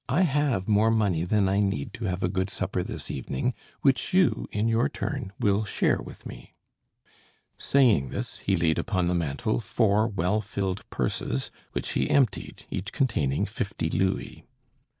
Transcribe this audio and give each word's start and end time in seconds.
I 0.09 0.21
have 0.23 0.67
more 0.67 0.89
money 0.89 1.25
than 1.25 1.47
I 1.47 1.59
need 1.59 1.93
to 1.93 2.05
have 2.05 2.23
a 2.23 2.27
good 2.27 2.49
supper 2.49 2.81
this 2.81 3.11
evening, 3.11 3.53
which 3.81 4.15
you, 4.15 4.47
in 4.51 4.67
your 4.67 4.89
turn, 4.89 5.31
will 5.39 5.63
share 5.63 6.01
with 6.01 6.25
me." 6.25 6.55
Saying 7.59 8.09
this, 8.09 8.39
he 8.39 8.55
laid 8.55 8.79
upon 8.79 9.07
the 9.07 9.13
mantel 9.13 9.59
four 9.59 10.07
well 10.07 10.41
filled 10.41 10.89
purses, 10.89 11.51
which 11.73 11.91
he 11.91 12.09
emptied, 12.09 12.65
each 12.71 12.91
containing 12.91 13.45
fifty 13.45 13.91
louis. 13.91 14.47